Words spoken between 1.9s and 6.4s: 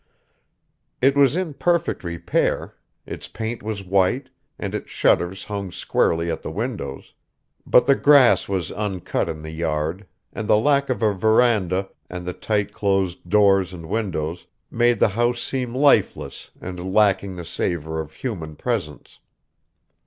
repair; its paint was white, and its shutters hung squarely